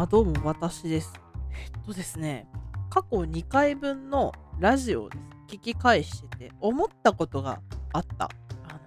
[0.00, 1.12] あ、どうも私です。
[1.52, 2.48] えっとですね、
[2.88, 7.60] 過去2回分のラジオをです聞き返してて思ったことが
[7.92, 8.24] あった。
[8.24, 8.78] あの、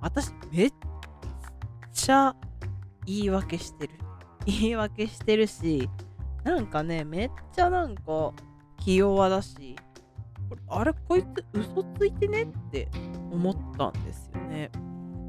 [0.00, 0.72] 私めっ
[1.92, 2.34] ちゃ
[3.06, 3.92] 言い訳してる。
[4.44, 5.88] 言い訳してるし、
[6.42, 8.32] なんかね、めっちゃなんか
[8.78, 9.76] 気弱だし、
[10.48, 12.88] これあれこいつ嘘ついてねって
[13.30, 14.72] 思ったんですよね。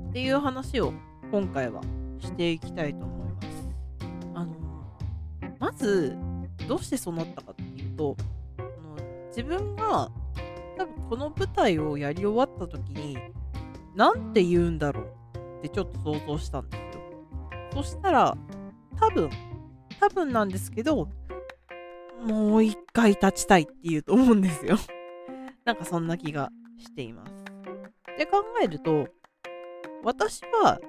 [0.09, 0.91] っていう話を
[1.31, 1.83] 今回は
[2.17, 3.24] していきたいと思います。
[5.65, 6.15] まず
[6.67, 8.15] どうしてそうなったかっていうと
[8.59, 8.97] あの
[9.29, 10.11] 自分が
[10.77, 13.17] 多分この舞台をやり終わった時に
[13.95, 17.03] 何て言うんだろうってちょっと想像したんですよ。
[17.73, 18.37] そしたら
[18.99, 19.31] 多分
[19.99, 21.09] 多分なんですけど
[22.23, 24.77] もう一回立ちたいって言うと思うんですよ。
[25.65, 27.33] なんかそんな気がしています。
[28.19, 29.07] で考えると
[30.03, 30.79] 私は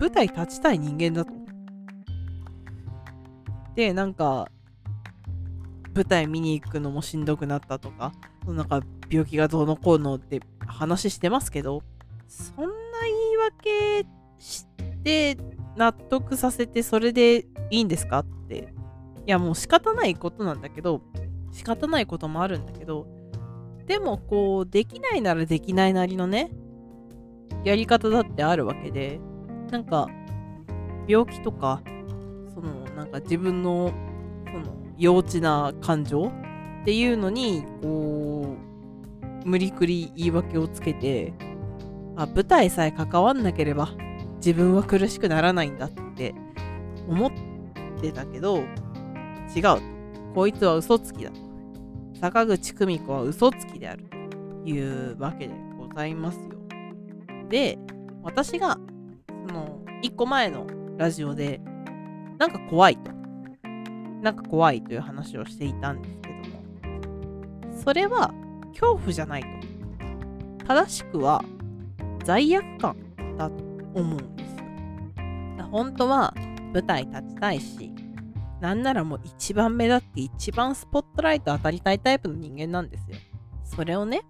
[0.00, 1.49] 舞台立ちたい人間だと思。
[3.74, 4.48] で、なんか、
[5.94, 8.12] 舞台見に行くのもしんどくなったとか、
[8.46, 11.82] なんか病気がどうのこうのって話してますけど、
[12.28, 12.70] そんな
[13.02, 14.06] 言い訳
[14.38, 14.66] し
[15.02, 15.36] て
[15.76, 18.20] 納得させてそれでいいんですか？
[18.20, 18.72] って。
[19.26, 21.02] いやもう仕方ないことなんだけど、
[21.50, 23.06] 仕方ないこともあるんだけど、
[23.86, 26.50] でもこう、できないならできないなりのね、
[27.64, 29.20] やり方だってあるわけで、
[29.70, 30.06] なんか、
[31.08, 31.82] 病気とか、
[32.54, 33.92] その、なんか自分の、
[34.46, 36.30] その、幼稚な感情
[36.82, 38.56] っていうのに、こ
[39.44, 41.32] う、無理くり言い訳をつけて、
[42.16, 43.88] あ、舞台さえ関わんなければ、
[44.36, 46.34] 自分は苦しくならないんだって
[47.08, 47.30] 思っ
[48.00, 48.58] てたけど、
[49.54, 50.00] 違う。
[50.34, 51.30] こいつは嘘つきだ。
[52.20, 54.04] 坂口久美子は嘘つきである。
[54.64, 56.44] というわけでございますよ。
[57.48, 57.78] で、
[58.22, 58.78] 私が、
[59.48, 60.66] その、一個前の
[60.98, 61.60] ラジオで、
[62.40, 63.12] なんか怖いと。
[64.22, 66.36] なんか怖いという話をしていたんですけど
[67.68, 68.32] も、それは
[68.70, 70.64] 恐怖じゃないと。
[70.66, 71.44] 正しくは
[72.24, 72.96] 罪悪感
[73.36, 73.62] だと
[73.94, 75.68] 思うんですよ。
[75.70, 76.32] 本当は
[76.72, 77.92] 舞台立ちたいし、
[78.62, 83.18] なんならもう一番目立って一番スポットライト当たりたいタイプの人間なんですよ。
[83.64, 84.22] それをね、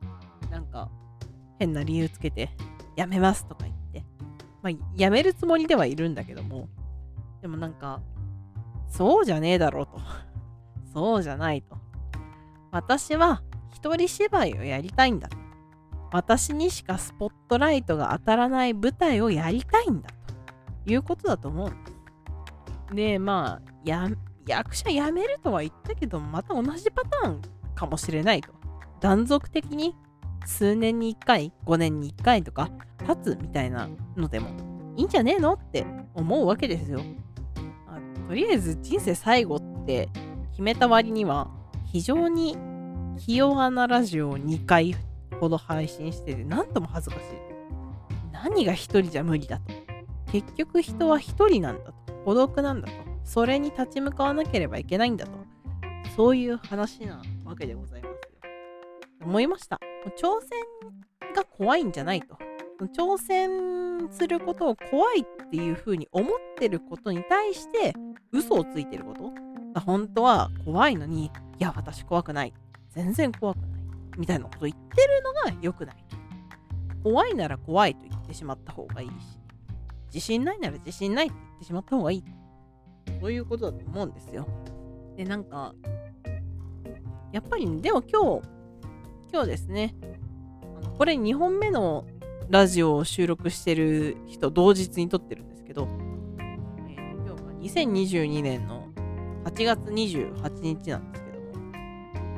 [0.51, 0.91] なんか
[1.61, 2.51] 変な理由つけて、
[2.97, 4.05] やめますとか言って。
[4.63, 6.69] まあ、やめるつもりではいるんだけども、
[7.43, 8.01] でもなんか、
[8.89, 10.01] そうじゃねえだろうと。
[10.93, 11.77] そうじゃないと。
[12.71, 13.43] 私は
[13.73, 15.29] 一人芝居をやりたいんだ。
[16.13, 20.09] 私にしかスポットライトが当たらない舞台をやりたいんだ
[20.85, 22.95] ということだと思うです。
[22.95, 24.09] で、まあ、や
[24.47, 27.41] 役者辞めるとは言ったけど、また同じパターン
[27.75, 28.53] かもしれないと。
[29.01, 29.97] 断続的に
[30.45, 32.71] 数年に1回、5年に1回とか
[33.09, 34.49] 立つみたいなのでも
[34.97, 37.01] いいんじゃねえのって思うわけですよ。
[38.31, 40.09] とりあえず人生最後って
[40.53, 41.51] 決めた割には
[41.85, 42.57] 非常に
[43.19, 44.95] ひ弱なラジオを2回
[45.41, 47.25] ほど配信してて何とも恥ずかしい。
[48.33, 49.75] 何が一人じゃ無理だと。
[50.31, 52.13] 結局人は一人なんだと。
[52.25, 52.95] 孤独なんだと。
[53.25, 55.33] それに立ち向かわなければいけないんだと。
[56.15, 58.19] そういう話なわけでございますよ。
[59.23, 59.81] 思いました。
[60.17, 62.39] 挑戦が怖いんじゃないと。
[62.87, 67.95] 挑戦することを怖いっていう風に思ってることに対して
[68.33, 69.33] 嘘をついてること
[69.81, 72.55] 本当は怖いのに、いや、私怖くない。
[72.89, 73.71] 全然怖くない。
[74.19, 76.05] みたいなこと言ってるのが良くない。
[77.05, 79.13] 怖いなら怖いと言ってしまった方がいいし、
[80.13, 82.25] 自信ないなら自信ないって言ってしまった方がいい。
[83.21, 84.47] そういうことだと思うんですよ。
[85.17, 85.75] で、なんか、
[87.33, 88.49] やっぱり、でも今日、
[89.33, 89.95] 今日ですね、
[90.99, 92.05] これ2本目の
[92.51, 95.89] ラジオを収録してる人同日に撮ってるんですけど、
[96.41, 98.89] えー今日は2022年の
[99.45, 101.53] 8月28日なんですけども、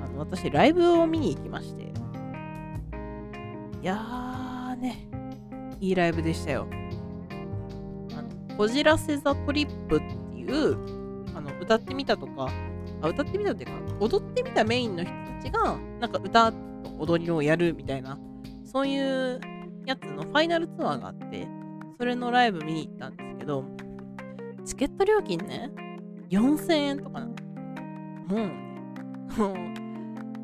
[0.05, 1.87] あの私ライブを見に行きまして、い
[3.87, 5.09] やーね、
[5.81, 6.69] いいライブでしたよ。
[8.15, 10.75] あの、こじらせザトリップっていう、
[11.35, 12.51] あの、歌ってみたとか、
[13.01, 16.59] あ歌ってみたっていうか、踊ってみたメインの人たちが、なんか歌と
[16.99, 18.19] 踊りをやるみたいな、
[18.63, 19.41] そういう
[19.87, 21.47] やつのファイナルツアーがあって、
[21.99, 23.65] それのライブ見に行ったんですけど、
[24.65, 25.71] チケット料金ね、
[26.31, 27.33] 4000円とかなの。
[28.29, 28.73] もうね、
[29.37, 29.57] もう、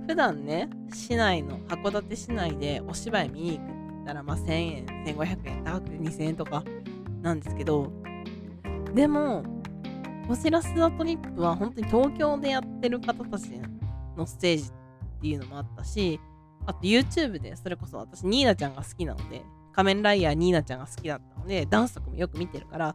[0.06, 6.64] 普段ね、市内の、函館市内でお芝居見に行くって言ったら、まあ1000円、1500円、高くて2000円とか
[7.22, 7.92] なんですけど、
[8.94, 9.42] でも、
[10.26, 13.50] こちらスザトリップは本当に東京でやってる方たち
[14.16, 16.20] のステージっていうのもあったし、
[16.68, 19.42] あと YouTube でそれこそ私ニーナちゃんが好きなので、
[19.72, 22.94] 仮面ライダーニーナちゃんが好きだったので、ダンスとかもよく見てるから、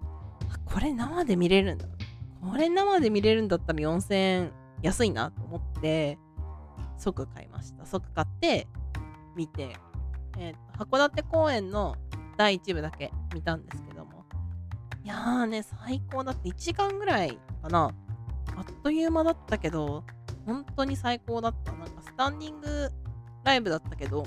[0.66, 1.88] これ生で見れるんだ。
[2.42, 4.52] これ生で見れるんだったら4000円
[4.84, 6.20] 安いなと思って
[6.98, 7.86] 即買いました。
[7.88, 8.68] 即買って
[9.36, 9.76] 見て、
[10.38, 11.96] えーと函館公演の
[12.38, 14.26] 第1部だけ見たんですけども
[15.04, 17.92] いやーね最高だって1時間ぐらいかな。
[18.56, 20.04] あっという間だったけど
[20.46, 21.72] 本当に最高だった。
[21.72, 22.92] なんかスタンディング
[23.44, 24.26] ライブだったけど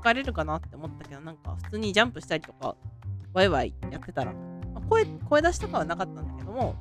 [0.00, 2.76] 疲れるかなって思ったけどなんか普通にジャンプしたりとか
[3.32, 6.74] ワイワイやってたら、まあ声声出しとかはなかったんだけども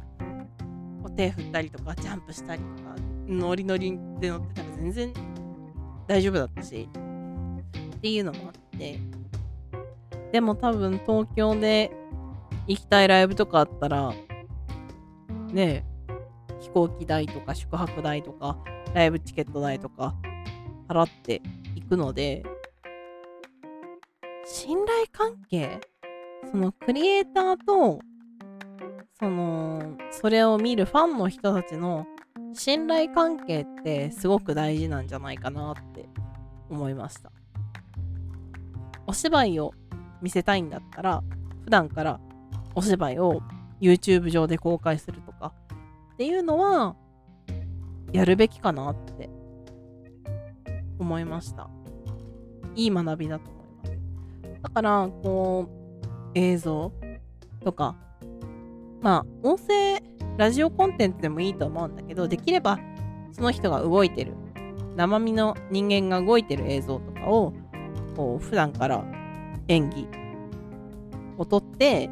[1.01, 2.95] こう手振ったりとかジャンプしたりとか
[3.27, 5.13] ノリノリで乗ってたら全然
[6.07, 6.89] 大丈夫だったし
[7.95, 8.99] っていうのもあって。
[10.33, 11.91] でも多分東京で
[12.65, 14.11] 行きたいライブとかあったら
[15.51, 15.85] ね
[16.59, 18.57] 飛行機代とか宿泊代とか
[18.95, 20.15] ライブチケット代とか
[20.93, 21.41] 払って
[21.75, 22.43] いくので
[24.45, 25.81] 信頼関係？
[26.51, 27.99] そのクリエイターと
[29.17, 32.05] そのそれを見るファンの人たちの
[32.53, 36.07] 信頼関係ってすごく大事なんじゃないかなって
[36.69, 37.31] 思いました。
[39.07, 39.73] お芝居を
[40.21, 41.23] 見せたいんだったら
[41.63, 42.19] 普段から
[42.75, 43.41] お芝居を
[43.81, 45.53] YouTube 上で公開するとか
[46.13, 46.95] っていうのは
[48.11, 49.29] やるべきかなって
[51.03, 51.69] 思いました。
[52.75, 54.61] いい学びだと思います。
[54.63, 56.91] だからこう映像
[57.63, 57.95] とか
[59.01, 60.01] まあ音声
[60.37, 62.79] ラジオコンテンツでもいいと思うんだけどできれば
[63.33, 64.33] その人が動いてる
[64.95, 67.53] 生身の人間が動いてる映像とかを
[68.15, 69.03] こう普段から
[69.67, 70.07] 演技
[71.37, 72.09] を撮って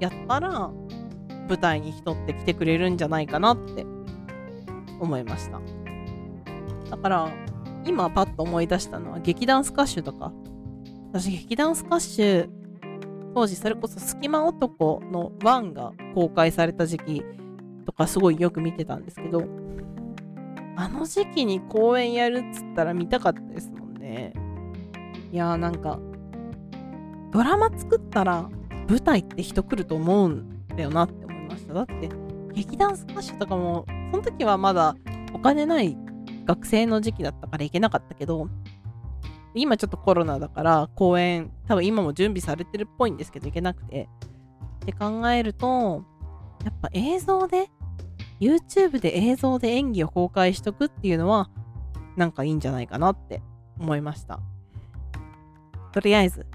[0.00, 0.70] やったら
[1.48, 3.84] 舞台に人って来てくれるんじゃないかなって
[5.00, 5.83] 思いました。
[6.94, 7.28] だから
[7.84, 10.32] 今パッと思い出したのは劇団スカッシュとか。
[11.14, 12.50] 私劇団スカッシュ
[13.36, 17.24] 当時それこそ隙間男の1が公開された時期
[17.86, 19.44] とかすごいよく見てたんですけど
[20.74, 24.32] あの時期に公演やるっつったら見たかったですもんね。
[25.30, 26.00] いやーなんか
[27.30, 28.50] ドラマ作ったら
[28.88, 31.74] 舞台って人来ると思うんだよなって思いました。
[31.74, 32.08] だって
[32.54, 34.96] 劇団スカッシュとかもその時はまだ
[35.32, 35.96] お金ない
[36.44, 38.48] 学生の時期だったから行けなかったけど
[39.54, 44.08] 今ちょっとコロナだから公演多分今も準備されてるっぽいんですけど行けなくて。
[44.84, 46.04] って考えると
[46.64, 47.70] やっぱ映像で
[48.38, 51.48] YouTube で映像で演技を公開しとくっていうのは
[52.16, 53.42] なんかいいんじゃないかなって
[53.80, 54.40] 思いました。
[55.92, 56.46] とりあえず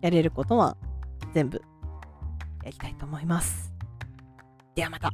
[0.00, 0.76] やれることは
[1.32, 1.62] 全部
[2.62, 3.74] やりたいと思います。
[4.74, 5.10] ではまた。